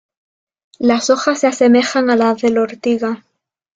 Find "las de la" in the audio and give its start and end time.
2.15-2.61